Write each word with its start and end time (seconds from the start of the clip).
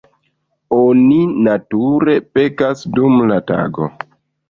Oni, 0.77 1.19
nature, 1.49 2.17
pekas 2.41 2.85
dum 2.99 3.25
la 3.33 3.43
tago. 3.55 3.93